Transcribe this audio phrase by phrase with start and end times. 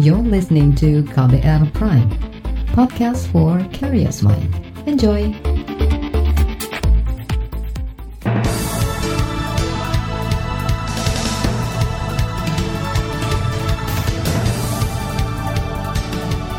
[0.00, 2.08] You're listening to KBR Prime,
[2.72, 4.48] podcast for curious mind.
[4.88, 5.28] Enjoy!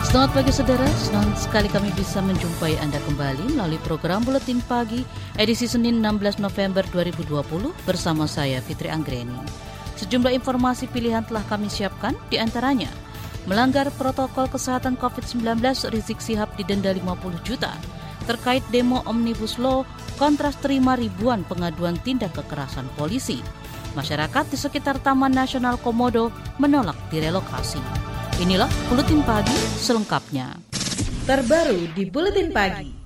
[0.05, 5.01] Selamat pagi saudara, senang sekali kami bisa menjumpai Anda kembali melalui program Buletin Pagi
[5.41, 9.41] edisi Senin 16 November 2020 bersama saya Fitri Anggreni.
[9.97, 13.09] Sejumlah informasi pilihan telah kami siapkan di antaranya
[13.49, 17.73] Melanggar protokol kesehatan COVID-19, Rizik Sihab didenda 50 juta.
[18.29, 19.81] Terkait demo Omnibus Law,
[20.21, 23.41] kontras terima ribuan pengaduan tindak kekerasan polisi.
[23.97, 26.29] Masyarakat di sekitar Taman Nasional Komodo
[26.61, 27.81] menolak direlokasi.
[28.39, 30.61] Inilah Buletin Pagi selengkapnya.
[31.25, 33.00] Terbaru di Buletin Pagi.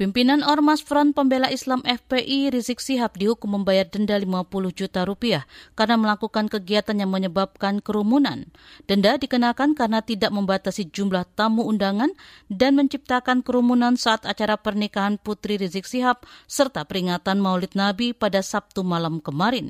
[0.00, 5.44] Pimpinan Ormas Front Pembela Islam FPI Rizik Sihab dihukum membayar denda 50 juta rupiah
[5.76, 8.48] karena melakukan kegiatan yang menyebabkan kerumunan.
[8.88, 12.16] Denda dikenakan karena tidak membatasi jumlah tamu undangan
[12.48, 18.80] dan menciptakan kerumunan saat acara pernikahan Putri Rizik Sihab serta peringatan Maulid Nabi pada Sabtu
[18.80, 19.68] malam kemarin.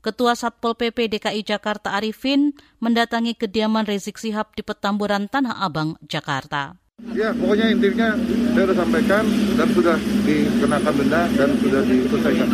[0.00, 6.85] Ketua Satpol PP DKI Jakarta Arifin mendatangi kediaman Rizik Sihab di Petamburan Tanah Abang, Jakarta.
[7.16, 8.12] Ya, pokoknya intinya
[8.52, 9.24] saya sudah sampaikan
[9.56, 12.48] dan sudah dikenakan denda dan sudah diselesaikan.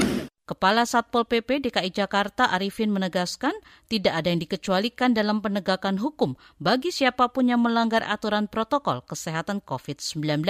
[0.46, 3.54] Kepala Satpol PP DKI Jakarta Arifin menegaskan
[3.86, 9.62] tidak ada yang dikecualikan dalam penegakan hukum bagi siapa pun yang melanggar aturan protokol kesehatan
[9.62, 10.42] COVID-19.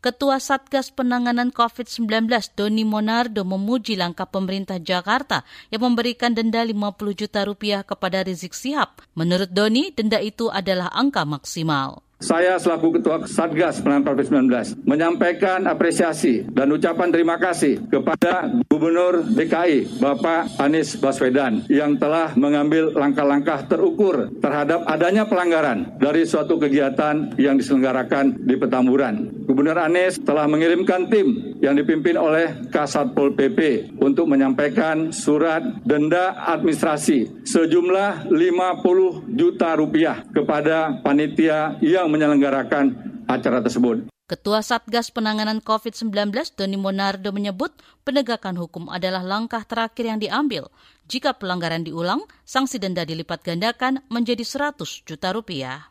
[0.00, 7.44] Ketua Satgas Penanganan COVID-19 Doni Monardo memuji langkah pemerintah Jakarta yang memberikan denda 50 juta
[7.44, 9.00] rupiah kepada Rizik Sihab.
[9.12, 12.07] Menurut Doni, denda itu adalah angka maksimal.
[12.18, 20.02] Saya selaku Ketua Satgas Penanganan COVID-19 menyampaikan apresiasi dan ucapan terima kasih kepada Gubernur DKI
[20.02, 27.54] Bapak Anies Baswedan yang telah mengambil langkah-langkah terukur terhadap adanya pelanggaran dari suatu kegiatan yang
[27.54, 29.46] diselenggarakan di Petamburan.
[29.46, 37.46] Gubernur Anies telah mengirimkan tim yang dipimpin oleh Kasatpol PP untuk menyampaikan surat denda administrasi
[37.46, 42.84] sejumlah 50 juta rupiah kepada panitia yang menyelenggarakan
[43.28, 44.08] acara tersebut.
[44.28, 46.12] Ketua Satgas Penanganan COVID-19
[46.52, 47.72] Doni Monardo menyebut
[48.04, 50.68] penegakan hukum adalah langkah terakhir yang diambil.
[51.08, 55.88] Jika pelanggaran diulang, sanksi denda dilipat gandakan menjadi 100 juta rupiah.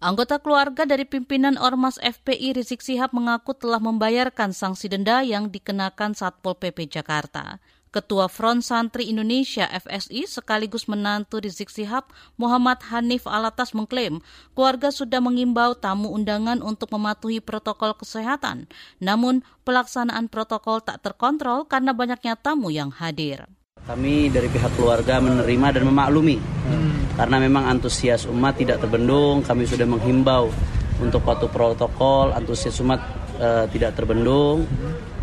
[0.00, 6.16] Anggota keluarga dari pimpinan Ormas FPI Rizik Sihab mengaku telah membayarkan sanksi denda yang dikenakan
[6.16, 7.60] Satpol PP Jakarta.
[7.88, 14.20] Ketua Front Santri Indonesia FSI sekaligus menantu Rizik Sihab Muhammad Hanif Alatas mengklaim
[14.52, 18.68] keluarga sudah mengimbau tamu undangan untuk mematuhi protokol kesehatan.
[19.00, 23.48] Namun pelaksanaan protokol tak terkontrol karena banyaknya tamu yang hadir.
[23.88, 27.16] Kami dari pihak keluarga menerima dan memaklumi hmm.
[27.16, 29.40] karena memang antusias umat tidak terbendung.
[29.40, 30.52] Kami sudah menghimbau
[30.98, 33.00] untuk patuh protokol, antusias umat
[33.38, 34.66] uh, tidak terbendung.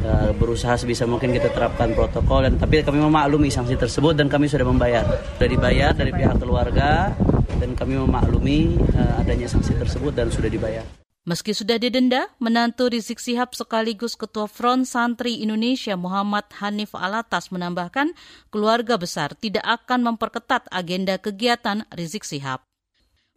[0.06, 4.50] Uh, berusaha sebisa mungkin kita terapkan protokol dan tapi kami memaklumi sanksi tersebut dan kami
[4.50, 5.06] sudah membayar.
[5.38, 7.14] Sudah dibayar dari pihak keluarga
[7.62, 10.86] dan kami memaklumi uh, adanya sanksi tersebut dan sudah dibayar.
[11.26, 18.14] Meski sudah didenda, menantu Rizik Sihab sekaligus Ketua Front Santri Indonesia Muhammad Hanif Alatas menambahkan
[18.53, 22.65] keluarga besar tidak akan memperketat agenda kegiatan Rizik Sihab.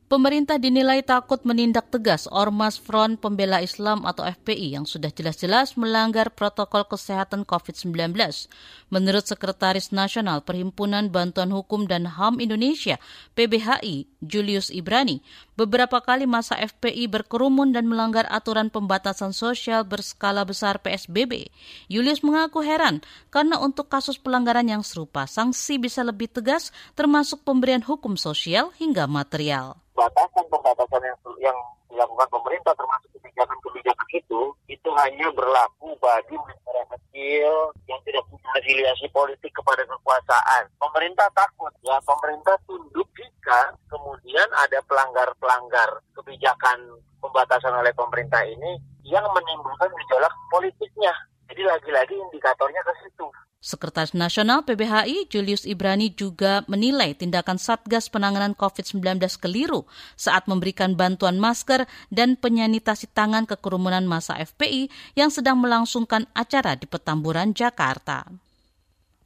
[0.08, 6.32] Pemerintah dinilai takut menindak tegas Ormas Front Pembela Islam atau FPI yang sudah jelas-jelas melanggar
[6.32, 8.16] protokol kesehatan COVID-19.
[8.88, 12.96] Menurut Sekretaris Nasional Perhimpunan Bantuan Hukum dan HAM Indonesia,
[13.36, 15.20] PBHI, Julius Ibrani,
[15.60, 21.52] beberapa kali masa FPI berkerumun dan melanggar aturan pembatasan sosial berskala besar PSBB.
[21.92, 27.84] Julius mengaku heran karena untuk kasus pelanggaran yang serupa, sanksi bisa lebih tegas termasuk pemberian
[27.84, 31.58] hukum sosial hingga material batasan-pembatasan yang yang
[31.90, 36.88] dilakukan pemerintah termasuk kebijakan-kebijakan itu itu hanya berlaku bagi masyarakat
[37.18, 40.70] kecil yang tidak punya afiliasi politik kepada kekuasaan.
[40.78, 46.78] Pemerintah takut ya pemerintah tunduk jika kemudian ada pelanggar-pelanggar kebijakan
[47.18, 51.10] pembatasan oleh pemerintah ini yang menimbulkan gejolak politiknya.
[51.50, 53.26] Jadi lagi-lagi indikatornya ke situ.
[53.58, 59.82] Sekretaris Nasional PBHI Julius Ibrani juga menilai tindakan Satgas Penanganan COVID-19 keliru
[60.14, 66.78] saat memberikan bantuan masker dan penyanitasi tangan ke kerumunan masa FPI yang sedang melangsungkan acara
[66.78, 68.47] di Petamburan, Jakarta.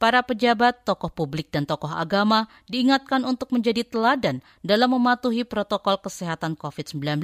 [0.03, 6.59] Para pejabat, tokoh publik, dan tokoh agama diingatkan untuk menjadi teladan dalam mematuhi protokol kesehatan
[6.59, 7.23] COVID-19.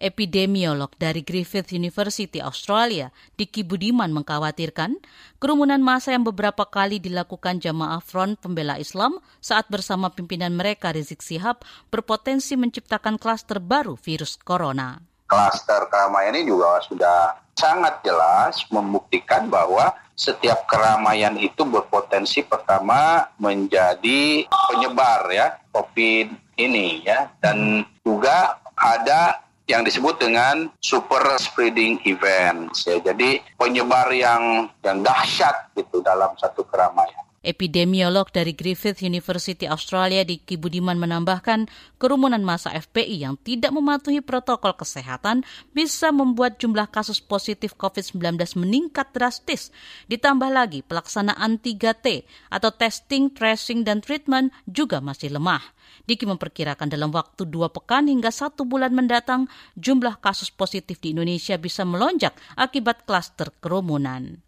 [0.00, 4.96] Epidemiolog dari Griffith University Australia, Diki Budiman mengkhawatirkan
[5.36, 11.20] kerumunan massa yang beberapa kali dilakukan jamaah Front Pembela Islam saat bersama pimpinan mereka Rizik
[11.20, 15.04] Sihab berpotensi menciptakan klaster baru virus corona.
[15.26, 24.48] Klaster keramaian ini juga sudah sangat jelas membuktikan bahwa setiap keramaian itu berpotensi pertama menjadi
[24.48, 33.02] penyebar ya COVID ini ya dan juga ada yang disebut dengan super spreading events ya.
[33.02, 37.25] Jadi penyebar yang yang dahsyat gitu dalam satu keramaian.
[37.44, 41.68] Epidemiolog dari Griffith University Australia di Kibudiman menambahkan,
[42.00, 45.44] kerumunan masa FPI yang tidak mematuhi protokol kesehatan
[45.74, 49.74] bisa membuat jumlah kasus positif COVID-19 meningkat drastis.
[50.08, 55.60] Ditambah lagi, pelaksanaan 3T atau testing, tracing, dan treatment juga masih lemah.
[56.06, 61.58] Diki memperkirakan dalam waktu dua pekan hingga satu bulan mendatang, jumlah kasus positif di Indonesia
[61.58, 64.45] bisa melonjak akibat klaster kerumunan.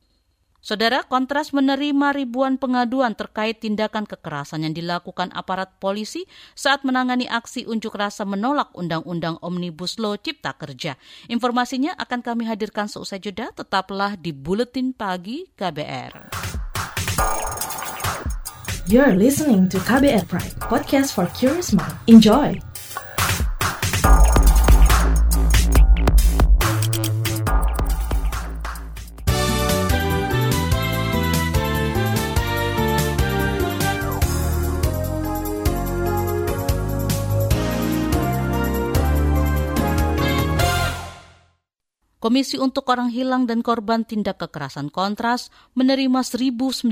[0.69, 7.65] Saudara Kontras menerima ribuan pengaduan terkait tindakan kekerasan yang dilakukan aparat polisi saat menangani aksi
[7.65, 11.01] unjuk rasa menolak Undang-Undang Omnibus Law Cipta Kerja.
[11.33, 16.37] Informasinya akan kami hadirkan seusai jeda, tetaplah di Buletin Pagi KBR.
[18.93, 21.97] You're listening to KBR Pride, podcast for curious mind.
[22.13, 22.68] Enjoy!
[42.29, 46.85] Komisi untuk Orang Hilang dan Korban Tindak Kekerasan Kontras menerima 1.900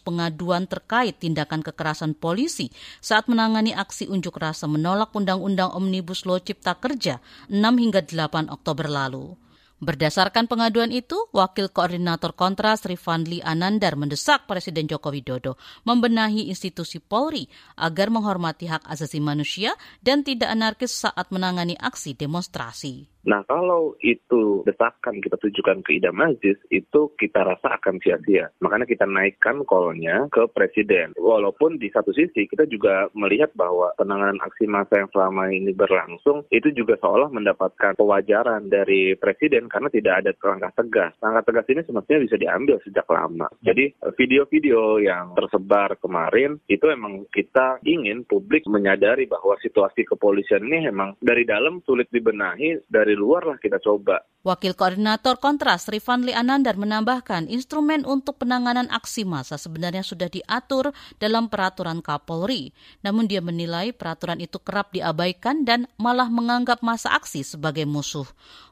[0.00, 2.72] pengaduan terkait tindakan kekerasan polisi
[3.04, 7.20] saat menangani aksi unjuk rasa menolak Undang-Undang Omnibus Law Cipta Kerja
[7.52, 9.36] 6 hingga 8 Oktober lalu.
[9.80, 17.48] Berdasarkan pengaduan itu, Wakil Koordinator Kontras Rifandli Anandar mendesak Presiden Joko Widodo membenahi institusi Polri
[17.76, 23.08] agar menghormati hak asasi manusia dan tidak anarkis saat menangani aksi demonstrasi.
[23.26, 28.48] Nah kalau itu desakan kita tujukan ke Idam Aziz, itu kita rasa akan sia-sia.
[28.64, 31.12] Makanya kita naikkan call-nya ke Presiden.
[31.20, 36.48] Walaupun di satu sisi kita juga melihat bahwa penanganan aksi massa yang selama ini berlangsung,
[36.48, 41.12] itu juga seolah mendapatkan pewajaran dari Presiden karena tidak ada langkah tegas.
[41.20, 43.48] Langkah tegas ini semestinya bisa diambil sejak lama.
[43.60, 50.88] Jadi video-video yang tersebar kemarin, itu emang kita ingin publik menyadari bahwa situasi kepolisian ini
[50.88, 54.22] memang dari dalam sulit dibenahi, dari dari luar lah kita coba.
[54.40, 61.50] Wakil Koordinator Kontras Rifanli Anandar menambahkan instrumen untuk penanganan aksi massa sebenarnya sudah diatur dalam
[61.50, 62.72] peraturan Kapolri.
[63.04, 68.24] Namun dia menilai peraturan itu kerap diabaikan dan malah menganggap masa aksi sebagai musuh.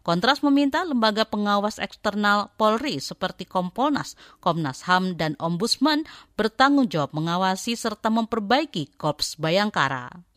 [0.07, 6.09] Kontras meminta lembaga pengawas eksternal Polri seperti Kompolnas, Komnas HAM, dan Ombudsman
[6.39, 10.28] bertanggung jawab mengawasi serta memperbaiki Korps Bayangkara.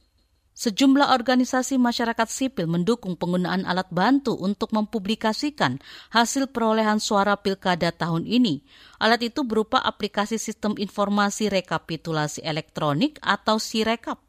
[0.61, 5.81] Sejumlah organisasi masyarakat sipil mendukung penggunaan alat bantu untuk mempublikasikan
[6.13, 8.61] hasil perolehan suara pilkada tahun ini.
[9.01, 14.21] Alat itu berupa aplikasi sistem informasi rekapitulasi elektronik atau Sirekap.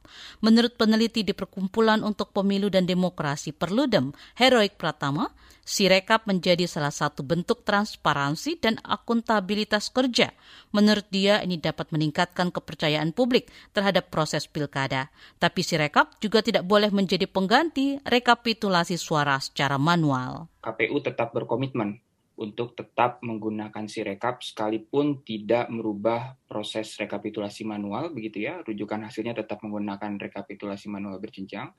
[0.45, 5.31] Menurut peneliti di Perkumpulan untuk Pemilu dan Demokrasi Perludem, Heroik Pratama,
[5.63, 10.35] Sirekap menjadi salah satu bentuk transparansi dan akuntabilitas kerja.
[10.75, 15.15] Menurut dia ini dapat meningkatkan kepercayaan publik terhadap proses pilkada.
[15.39, 20.51] Tapi Sirekap juga tidak boleh menjadi pengganti rekapitulasi suara secara manual.
[20.67, 22.03] KPU tetap berkomitmen
[22.43, 28.59] untuk tetap menggunakan Sirekap sekalipun tidak merubah proses rekapitulasi manual begitu ya.
[28.67, 31.71] Rujukan hasilnya tetap menggunakan rekapitulasi manual berjenjang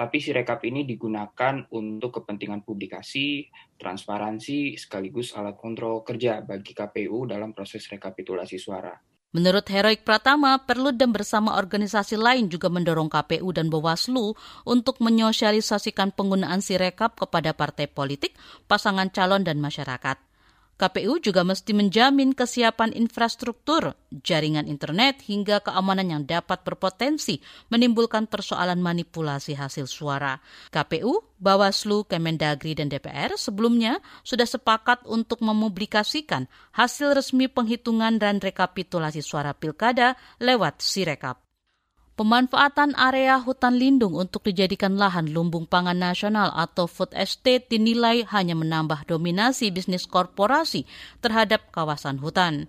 [0.00, 7.28] tapi si rekap ini digunakan untuk kepentingan publikasi, transparansi, sekaligus alat kontrol kerja bagi KPU
[7.28, 9.09] dalam proses rekapitulasi suara.
[9.30, 14.34] Menurut Heroik Pratama, perlu dan bersama organisasi lain juga mendorong KPU dan Bawaslu
[14.66, 18.34] untuk menyosialisasikan penggunaan Sirekap kepada partai politik,
[18.66, 20.29] pasangan calon dan masyarakat.
[20.80, 23.92] KPU juga mesti menjamin kesiapan infrastruktur,
[24.24, 30.40] jaringan internet, hingga keamanan yang dapat berpotensi menimbulkan persoalan manipulasi hasil suara.
[30.72, 39.20] KPU, Bawaslu, Kemendagri, dan DPR sebelumnya sudah sepakat untuk mempublikasikan hasil resmi penghitungan dan rekapitulasi
[39.20, 41.49] suara pilkada lewat Sirekap.
[42.18, 48.52] Pemanfaatan area hutan lindung untuk dijadikan lahan lumbung pangan nasional atau food estate dinilai hanya
[48.52, 50.84] menambah dominasi bisnis korporasi
[51.24, 52.68] terhadap kawasan hutan.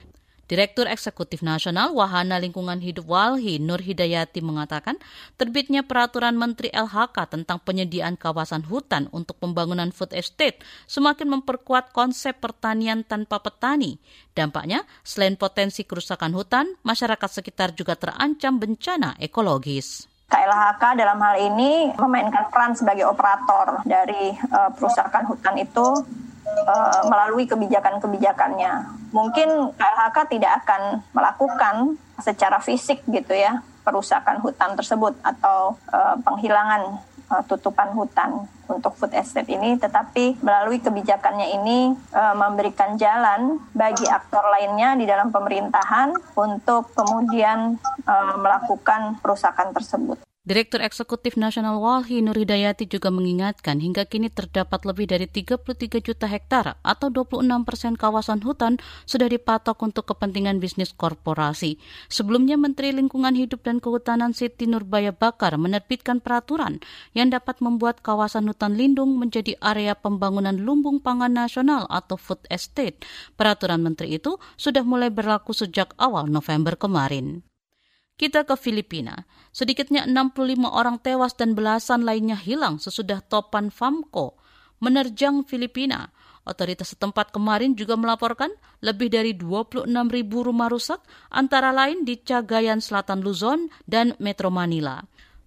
[0.52, 5.00] Direktur Eksekutif Nasional Wahana Lingkungan Hidup Walhi Nur Hidayati mengatakan
[5.40, 10.60] terbitnya peraturan Menteri LHK tentang penyediaan kawasan hutan untuk pembangunan food estate
[10.92, 13.96] semakin memperkuat konsep pertanian tanpa petani.
[14.36, 20.12] Dampaknya, selain potensi kerusakan hutan, masyarakat sekitar juga terancam bencana ekologis.
[20.28, 25.88] KLHK dalam hal ini memainkan peran sebagai operator dari uh, perusahaan hutan itu
[26.46, 31.76] uh, melalui kebijakan-kebijakannya mungkin KLHK tidak akan melakukan
[32.22, 37.02] secara fisik gitu ya perusakan hutan tersebut atau uh, penghilangan
[37.34, 41.92] uh, tutupan hutan untuk food estate ini, tetapi melalui kebijakannya ini
[42.40, 47.76] memberikan jalan bagi aktor lainnya di dalam pemerintahan untuk kemudian
[48.40, 50.24] melakukan perusakan tersebut.
[50.42, 56.26] Direktur Eksekutif Nasional Walhi Nur Hidayati juga mengingatkan hingga kini terdapat lebih dari 33 juta
[56.26, 61.78] hektar atau 26 persen kawasan hutan sudah dipatok untuk kepentingan bisnis korporasi.
[62.10, 66.82] Sebelumnya Menteri Lingkungan Hidup dan Kehutanan Siti Nurbaya Bakar menerbitkan peraturan
[67.14, 72.98] yang dapat membuat kawasan hutan lindung menjadi area pembangunan lumbung pangan nasional atau food estate.
[73.38, 77.46] Peraturan Menteri itu sudah mulai berlaku sejak awal November kemarin.
[78.22, 79.26] Kita ke Filipina.
[79.50, 84.38] Sedikitnya 65 orang tewas dan belasan lainnya hilang sesudah topan Famco
[84.78, 86.14] menerjang Filipina.
[86.46, 88.54] Otoritas setempat kemarin juga melaporkan
[88.86, 91.02] lebih dari 26 ribu rumah rusak,
[91.34, 95.02] antara lain di Cagayan Selatan Luzon dan Metro Manila.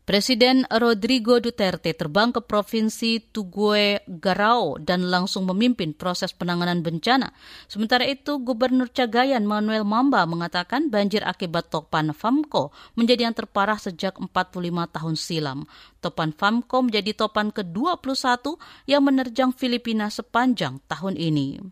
[0.04, 7.32] Presiden Rodrigo Duterte terbang ke Provinsi Tugue Garao dan langsung memimpin proses penanganan bencana.
[7.72, 12.68] Sementara itu, Gubernur Cagayan Manuel Mamba mengatakan banjir akibat topan Famco
[13.00, 15.64] menjadi yang terparah sejak 45 tahun silam.
[16.04, 21.64] Topan Famco menjadi topan ke-21 yang menerjang Filipina sepanjang tahun ini.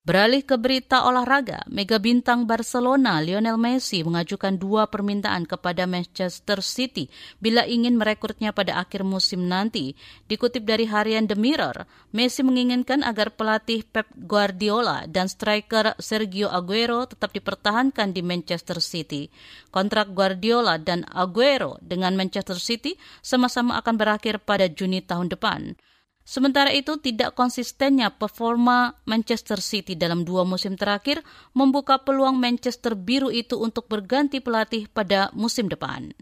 [0.00, 7.12] Beralih ke berita olahraga, mega bintang Barcelona Lionel Messi mengajukan dua permintaan kepada Manchester City
[7.36, 9.92] bila ingin merekrutnya pada akhir musim nanti.
[10.24, 11.84] Dikutip dari harian The Mirror,
[12.16, 19.28] Messi menginginkan agar pelatih Pep Guardiola dan striker Sergio Aguero tetap dipertahankan di Manchester City.
[19.68, 25.76] Kontrak Guardiola dan Aguero dengan Manchester City sama-sama akan berakhir pada Juni tahun depan.
[26.22, 33.34] Sementara itu, tidak konsistennya performa Manchester City dalam dua musim terakhir membuka peluang Manchester Biru
[33.34, 36.14] itu untuk berganti pelatih pada musim depan.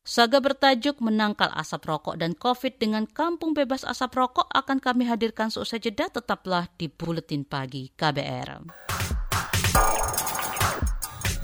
[0.00, 5.52] Saga bertajuk Menangkal Asap Rokok dan COVID dengan Kampung Bebas Asap Rokok akan kami hadirkan
[5.52, 8.64] seusai jeda tetaplah di Buletin Pagi KBR.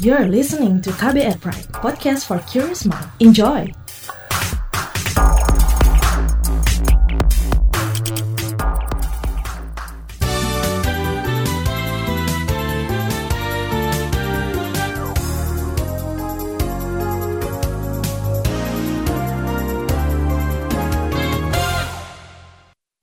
[0.00, 3.08] You're listening to KBR Pride, podcast for curious mind.
[3.20, 3.85] Enjoy!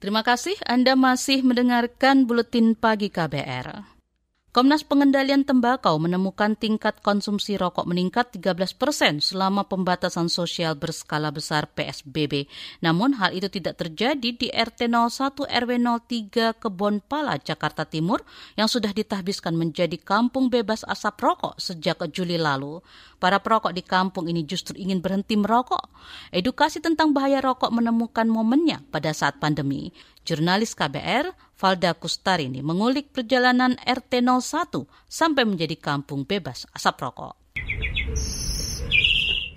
[0.03, 3.92] Terima kasih Anda masih mendengarkan Buletin Pagi KBR.
[4.53, 11.65] Komnas Pengendalian Tembakau menemukan tingkat konsumsi rokok meningkat 13 persen selama pembatasan sosial berskala besar
[11.73, 12.45] PSBB.
[12.85, 15.71] Namun hal itu tidak terjadi di RT 01 RW
[16.05, 18.21] 03 Kebon Pala, Jakarta Timur
[18.53, 22.77] yang sudah ditahbiskan menjadi kampung bebas asap rokok sejak Juli lalu.
[23.17, 25.89] Para perokok di kampung ini justru ingin berhenti merokok.
[26.29, 29.89] Edukasi tentang bahaya rokok menemukan momennya pada saat pandemi.
[30.29, 37.33] Jurnalis KBR, Valda Kustarini, mengulik perjalanan RT 01 sampai menjadi kampung bebas asap rokok.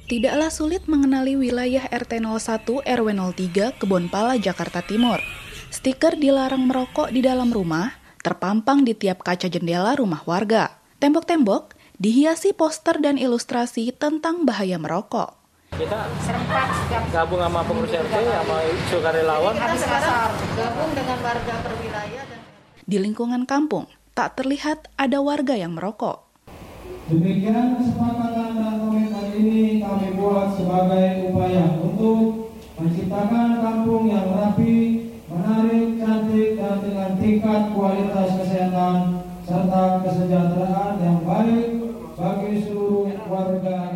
[0.07, 5.19] Tidaklah sulit mengenali wilayah RT 01 RW 03 Kebonpala, Jakarta Timur.
[5.73, 7.91] Stiker dilarang merokok di dalam rumah
[8.23, 10.79] terpampang di tiap kaca jendela rumah warga.
[11.03, 15.46] Tembok-tembok dihiasi poster dan ilustrasi tentang bahaya merokok
[15.77, 16.69] kita serempak
[17.13, 18.57] gabung sama pengurus RT sama
[18.89, 19.55] sukarelawan.
[19.57, 22.41] Gabung dengan warga perwilayah dan
[22.87, 26.25] di lingkungan kampung tak terlihat ada warga yang merokok.
[27.13, 35.99] Demikian kesepakatan dan komitmen ini kami buat sebagai upaya untuk menciptakan kampung yang rapi, menarik,
[36.01, 38.97] cantik, dan dengan tingkat kualitas kesehatan
[39.45, 41.67] serta kesejahteraan yang baik
[42.17, 43.96] bagi seluruh warga.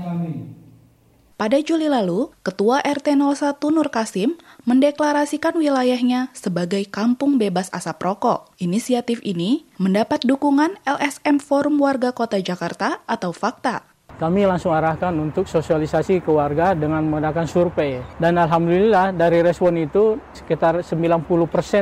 [1.40, 4.36] Pada Juli lalu, Ketua RT 01 Nur Kasim
[4.68, 8.52] mendeklarasikan wilayahnya sebagai kampung bebas asap rokok.
[8.60, 13.88] Inisiatif ini mendapat dukungan LSM Forum Warga Kota Jakarta atau FAKTA.
[14.20, 18.04] kami langsung arahkan untuk sosialisasi ke warga dengan menggunakan survei.
[18.20, 21.24] Dan alhamdulillah dari respon itu sekitar 90%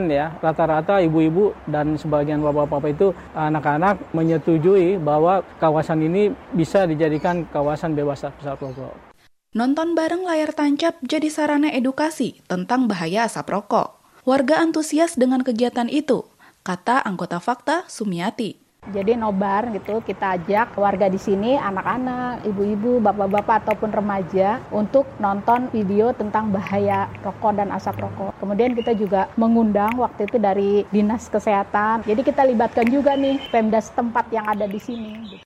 [0.07, 7.99] ya rata-rata ibu-ibu dan sebagian bapak-bapak itu anak-anak menyetujui bahwa kawasan ini bisa dijadikan kawasan
[7.99, 9.18] bebas asap rokok.
[9.57, 13.97] Nonton bareng layar tancap jadi sarana edukasi tentang bahaya asap rokok.
[14.29, 16.29] Warga antusias dengan kegiatan itu,
[16.69, 18.61] kata anggota Fakta Sumiati.
[18.93, 25.73] Jadi nobar gitu kita ajak warga di sini anak-anak, ibu-ibu, bapak-bapak ataupun remaja untuk nonton
[25.73, 28.37] video tentang bahaya rokok dan asap rokok.
[28.45, 32.05] Kemudian kita juga mengundang waktu itu dari Dinas Kesehatan.
[32.05, 35.41] Jadi kita libatkan juga nih Pemda setempat yang ada di sini.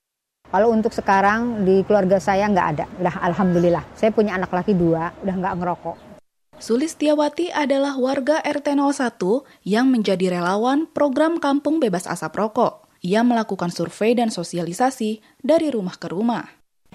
[0.53, 3.81] Kalau untuk sekarang di keluarga saya nggak ada, udah alhamdulillah.
[3.97, 5.97] Saya punya anak laki dua, udah nggak ngerokok.
[6.61, 9.17] Sulistiawati adalah warga RT 01
[9.65, 12.85] yang menjadi relawan program Kampung Bebas Asap Rokok.
[13.01, 16.45] Ia melakukan survei dan sosialisasi dari rumah ke rumah.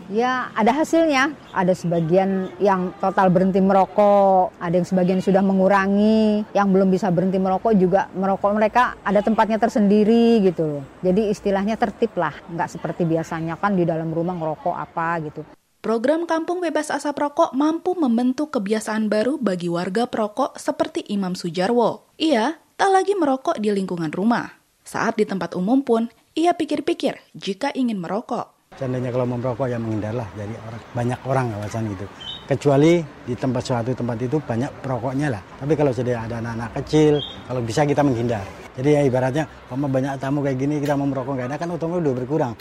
[0.09, 1.37] Ya, ada hasilnya.
[1.53, 7.37] Ada sebagian yang total berhenti merokok, ada yang sebagian sudah mengurangi, yang belum bisa berhenti
[7.37, 10.81] merokok juga merokok mereka ada tempatnya tersendiri gitu.
[11.05, 15.45] Jadi istilahnya tertib lah, nggak seperti biasanya kan di dalam rumah ngerokok apa gitu.
[15.79, 22.17] Program Kampung Bebas Asap Rokok mampu membentuk kebiasaan baru bagi warga perokok seperti Imam Sujarwo.
[22.19, 24.59] Ia tak lagi merokok di lingkungan rumah.
[24.83, 28.58] Saat di tempat umum pun, ia pikir-pikir jika ingin merokok.
[28.79, 32.07] Seandainya kalau mau merokok ya menghindarlah dari orang banyak orang kawasan gitu.
[32.47, 35.43] Kecuali di tempat suatu tempat itu banyak perokoknya lah.
[35.59, 37.19] Tapi kalau sudah ada anak-anak kecil,
[37.51, 38.47] kalau bisa kita menghindar.
[38.79, 42.15] Jadi ya ibaratnya kalau banyak tamu kayak gini kita mau merokok enak kan untungnya udah
[42.15, 42.55] berkurang.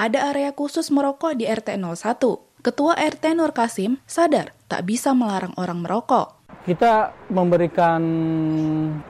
[0.00, 2.64] Ada area khusus merokok di RT 01.
[2.64, 8.00] Ketua RT Nur Kasim sadar tak bisa melarang orang merokok kita memberikan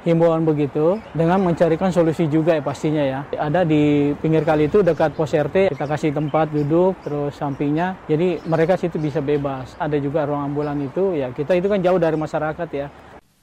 [0.06, 3.20] himbauan begitu dengan mencarikan solusi juga ya pastinya ya.
[3.34, 7.98] Ada di pinggir kali itu dekat pos RT, kita kasih tempat duduk terus sampingnya.
[8.06, 9.74] Jadi mereka situ bisa bebas.
[9.76, 12.88] Ada juga ruang ambulan itu ya kita itu kan jauh dari masyarakat ya.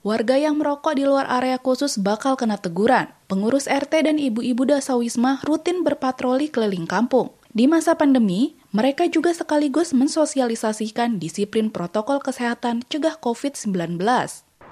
[0.08, 3.12] Warga yang merokok di luar area khusus bakal kena teguran.
[3.28, 7.36] Pengurus RT dan ibu-ibu dasawisma rutin berpatroli keliling kampung.
[7.52, 13.98] Di masa pandemi, mereka juga sekaligus mensosialisasikan disiplin protokol kesehatan cegah COVID-19.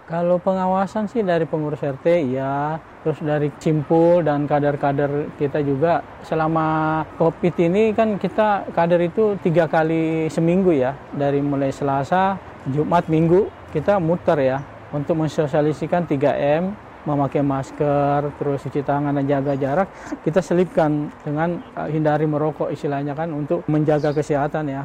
[0.06, 6.06] Kalau pengawasan sih dari pengurus RT ya, terus dari Cimpul dan kader-kader kita juga.
[6.22, 12.38] Selama COVID ini kan kita kader itu tiga kali seminggu ya, dari mulai Selasa,
[12.70, 14.62] Jumat, Minggu kita muter ya.
[14.94, 19.88] Untuk mensosialisikan 3M memakai masker, terus cuci tangan dan jaga jarak,
[20.26, 24.84] kita selipkan dengan uh, hindari merokok istilahnya kan untuk menjaga kesehatan ya.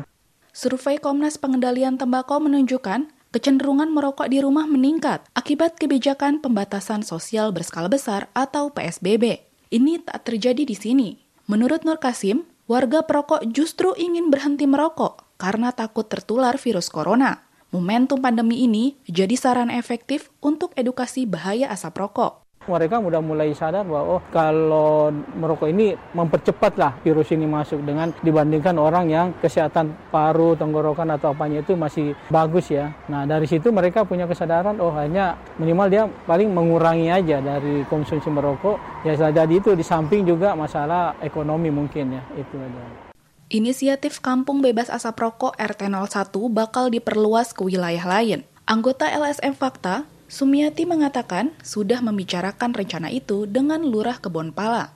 [0.52, 7.86] Survei Komnas Pengendalian Tembakau menunjukkan kecenderungan merokok di rumah meningkat akibat kebijakan pembatasan sosial berskala
[7.86, 9.46] besar atau PSBB.
[9.70, 11.08] Ini tak terjadi di sini.
[11.46, 17.49] Menurut Nur Kasim, warga perokok justru ingin berhenti merokok karena takut tertular virus corona.
[17.70, 22.42] Momentum pandemi ini jadi saran efektif untuk edukasi bahaya asap rokok.
[22.66, 28.10] Mereka sudah mulai sadar bahwa oh, kalau merokok ini mempercepat lah virus ini masuk dengan
[28.26, 32.90] dibandingkan orang yang kesehatan paru, tenggorokan atau apanya itu masih bagus ya.
[33.06, 38.26] Nah dari situ mereka punya kesadaran oh hanya minimal dia paling mengurangi aja dari konsumsi
[38.34, 39.06] merokok.
[39.06, 43.09] Ya jadi itu di samping juga masalah ekonomi mungkin ya itu aja.
[43.50, 48.46] Inisiatif Kampung Bebas Asap Rokok RT 01 bakal diperluas ke wilayah lain.
[48.62, 54.94] Anggota LSM Fakta, Sumiati mengatakan sudah membicarakan rencana itu dengan Lurah Kebonpala.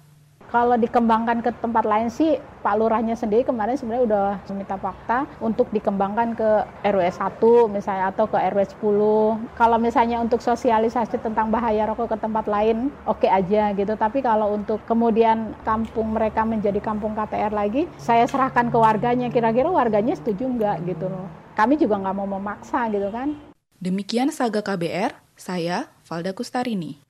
[0.55, 5.67] Kalau dikembangkan ke tempat lain sih Pak Lurahnya sendiri kemarin sebenarnya udah meminta fakta untuk
[5.75, 6.51] dikembangkan ke
[6.87, 9.59] RW 1 misalnya atau ke RW 10.
[9.59, 13.99] Kalau misalnya untuk sosialisasi tentang bahaya rokok ke tempat lain oke okay aja gitu.
[13.99, 19.35] Tapi kalau untuk kemudian kampung mereka menjadi kampung KTR lagi, saya serahkan ke warganya.
[19.35, 21.27] Kira-kira warganya setuju nggak gitu loh.
[21.59, 23.35] Kami juga nggak mau memaksa gitu kan.
[23.83, 27.04] Demikian Saga KBR, saya Valda Kustarini.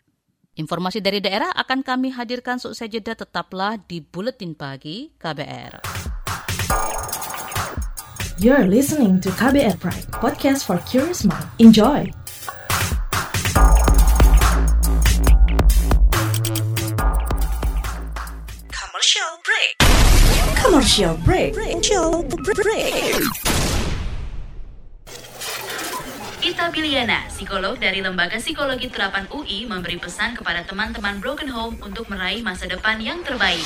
[0.55, 5.83] Informasi dari daerah akan kami hadirkan seusai jeda tetaplah di Buletin Pagi KBR.
[8.39, 11.43] You're listening to KBR Pride, podcast for curious mind.
[11.59, 12.07] Enjoy!
[18.71, 19.75] Commercial break.
[20.55, 21.51] Commercial break.
[21.59, 22.23] Commercial
[22.55, 23.64] break.
[26.45, 32.05] Ita Biliana, psikolog dari Lembaga Psikologi Terapan UI, memberi pesan kepada teman-teman Broken Home untuk
[32.13, 33.65] meraih masa depan yang terbaik.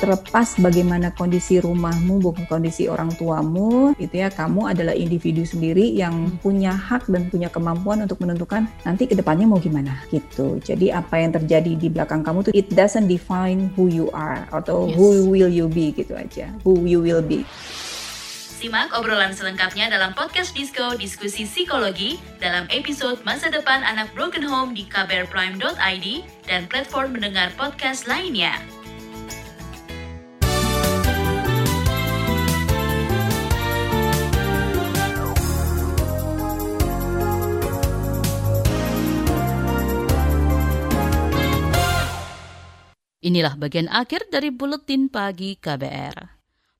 [0.00, 6.28] terlepas bagaimana kondisi rumahmu, bukan kondisi orang tuamu, itu ya kamu adalah individu sendiri yang
[6.44, 10.60] punya hak dan punya kemampuan untuk menentukan nanti ke depannya mau gimana gitu.
[10.60, 14.88] Jadi apa yang terjadi di belakang kamu tuh it doesn't define who you are atau
[14.88, 14.96] yes.
[14.96, 17.44] who will you be gitu aja, who you will be.
[18.64, 24.72] Simak obrolan selengkapnya dalam podcast Disco Diskusi Psikologi dalam episode Masa Depan Anak Broken Home
[24.72, 26.06] di kbrprime.id
[26.48, 28.56] dan platform mendengar podcast lainnya.
[43.20, 46.33] Inilah bagian akhir dari Buletin Pagi KBR.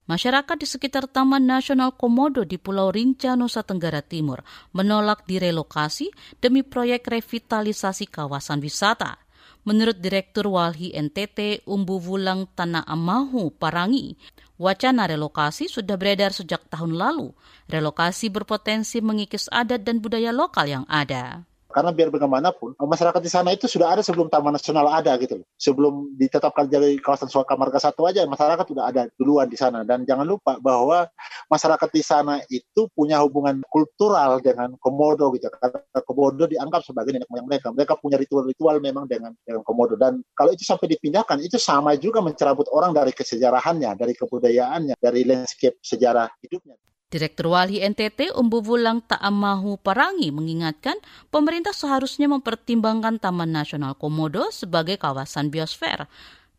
[0.05, 4.45] Masyarakat di sekitar Taman Nasional Komodo di Pulau Rinca, Nusa Tenggara Timur
[4.77, 6.13] menolak direlokasi
[6.45, 9.17] demi proyek revitalisasi kawasan wisata.
[9.65, 14.13] Menurut Direktur Walhi NTT Umbu Wulang Tanah Amahu Parangi,
[14.61, 17.33] wacana relokasi sudah beredar sejak tahun lalu.
[17.73, 21.49] Relokasi berpotensi mengikis adat dan budaya lokal yang ada.
[21.75, 25.47] Karena biar bagaimanapun, masyarakat di sana itu sudah ada sebelum Taman Nasional ada gitu loh.
[25.59, 29.83] Sebelum ditetapkan jadi kawasan Suaka Marga Satu aja, masyarakat sudah ada duluan di sana.
[29.83, 31.11] Dan jangan lupa bahwa
[31.51, 35.51] masyarakat di sana itu punya hubungan kultural dengan Komodo gitu.
[35.51, 37.75] Karena Komodo dianggap sebagai nenek moyang mereka.
[37.75, 39.99] Mereka punya ritual-ritual memang dengan dengan Komodo.
[39.99, 45.27] Dan kalau itu sampai dipindahkan, itu sama juga mencerabut orang dari kesejarahannya, dari kebudayaannya, dari
[45.27, 46.79] landscape sejarah hidupnya.
[47.15, 50.99] Direktur Wali NTT Umbu Wulang Ta'amahu Parangi mengingatkan
[51.31, 56.11] pemerintah seharusnya mempertimbangkan Taman Nasional Komodo sebagai kawasan biosfer.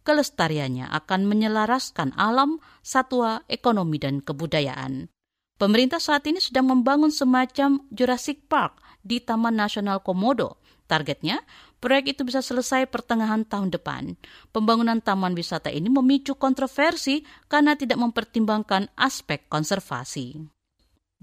[0.07, 5.11] Kelestariannya akan menyelaraskan alam, satwa, ekonomi, dan kebudayaan.
[5.59, 10.55] Pemerintah saat ini sedang membangun semacam Jurassic Park di Taman Nasional Komodo.
[10.87, 11.43] Targetnya,
[11.79, 14.15] proyek itu bisa selesai pertengahan tahun depan.
[14.49, 20.55] Pembangunan taman wisata ini memicu kontroversi karena tidak mempertimbangkan aspek konservasi.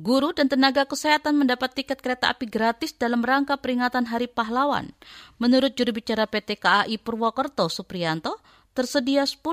[0.00, 4.88] Guru dan tenaga kesehatan mendapat tiket kereta api gratis dalam rangka peringatan Hari Pahlawan.
[5.36, 8.40] Menurut juru bicara PT KAI Purwokerto Supriyanto,
[8.72, 9.44] tersedia 10.000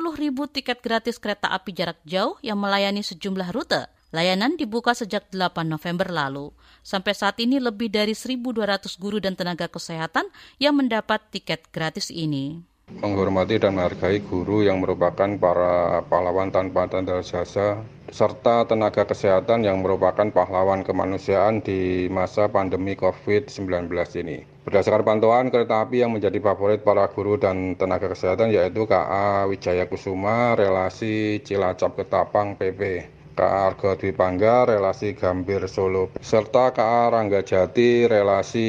[0.49, 3.91] tiket gratis kereta api jarak jauh yang melayani sejumlah rute.
[4.09, 6.49] Layanan dibuka sejak 8 November lalu.
[6.81, 10.25] Sampai saat ini lebih dari 1.200 guru dan tenaga kesehatan
[10.57, 17.21] yang mendapat tiket gratis ini menghormati dan menghargai guru yang merupakan para pahlawan tanpa tanda
[17.21, 23.93] jasa serta tenaga kesehatan yang merupakan pahlawan kemanusiaan di masa pandemi COVID-19
[24.25, 24.41] ini.
[24.65, 29.85] Berdasarkan pantauan kereta api yang menjadi favorit para guru dan tenaga kesehatan yaitu KA Wijaya
[29.85, 33.05] Kusuma, relasi Cilacap Ketapang PP,
[33.39, 38.67] KA Argo Dwi Pangga, relasi Gambir Solo, serta KA Ranggajati, relasi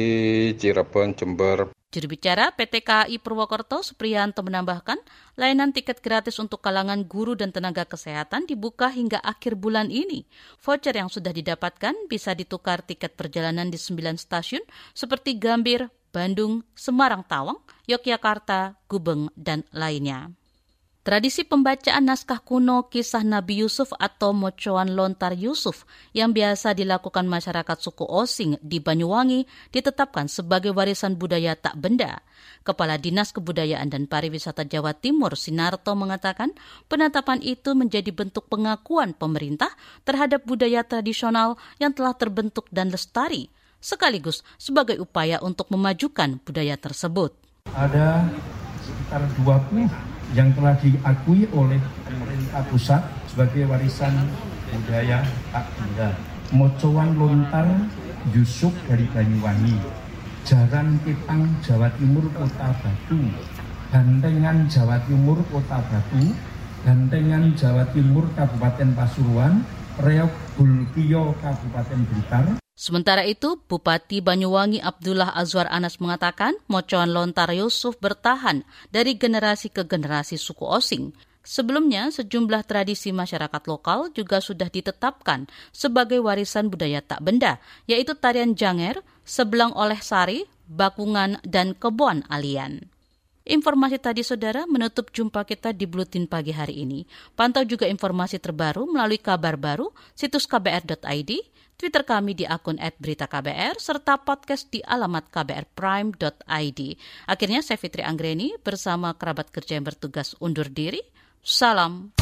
[0.55, 4.95] Cirebon Jember Juru bicara PT KAI Purwokerto Supriyanto menambahkan,
[5.35, 10.23] layanan tiket gratis untuk kalangan guru dan tenaga kesehatan dibuka hingga akhir bulan ini.
[10.63, 14.63] Voucher yang sudah didapatkan bisa ditukar tiket perjalanan di 9 stasiun
[14.95, 17.59] seperti Gambir, Bandung, Semarang Tawang,
[17.91, 20.31] Yogyakarta, Gubeng, dan lainnya.
[21.01, 27.73] Tradisi pembacaan naskah kuno kisah Nabi Yusuf atau mocoan lontar Yusuf yang biasa dilakukan masyarakat
[27.81, 32.21] suku Osing di Banyuwangi ditetapkan sebagai warisan budaya tak benda.
[32.61, 36.53] Kepala Dinas Kebudayaan dan Pariwisata Jawa Timur Sinarto mengatakan
[36.85, 39.73] penetapan itu menjadi bentuk pengakuan pemerintah
[40.05, 43.49] terhadap budaya tradisional yang telah terbentuk dan lestari,
[43.81, 47.33] sekaligus sebagai upaya untuk memajukan budaya tersebut.
[47.73, 48.21] Ada
[48.85, 54.31] sekitar 20 yang telah diakui oleh pemerintah pusat sebagai warisan
[54.71, 56.15] budaya tak benda.
[56.51, 57.67] Mocowan lontar
[58.35, 59.79] Yusuf dari Banyuwangi,
[60.43, 63.19] Jaran Kitang Jawa Timur Kota Batu,
[63.87, 66.35] Bantengan Jawa Timur Kota Batu,
[66.83, 69.63] Bantengan Jawa Timur Kabupaten Pasuruan,
[69.99, 77.99] Reok Bulkio Kabupaten Blitar, Sementara itu, Bupati Banyuwangi Abdullah Azwar Anas mengatakan mocoan lontar Yusuf
[77.99, 81.11] bertahan dari generasi ke generasi suku Osing.
[81.41, 87.57] Sebelumnya, sejumlah tradisi masyarakat lokal juga sudah ditetapkan sebagai warisan budaya tak benda,
[87.89, 92.85] yaitu tarian janger, sebelang oleh sari, bakungan, dan kebon alian.
[93.41, 97.09] Informasi tadi saudara menutup jumpa kita di Blutin pagi hari ini.
[97.33, 101.31] Pantau juga informasi terbaru melalui kabar baru situs kbr.id,
[101.81, 106.81] Twitter kami di akun @beritaKBR serta podcast di alamat kbrprime.id.
[107.25, 111.01] Akhirnya saya Fitri Anggreni bersama kerabat kerja yang bertugas undur diri.
[111.41, 112.13] Salam.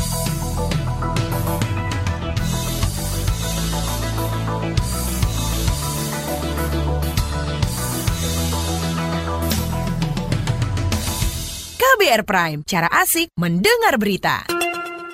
[11.75, 14.47] KBR Prime, cara asik mendengar berita.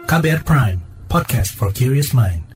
[0.06, 0.80] KBR Prime,
[1.10, 2.55] podcast for curious mind.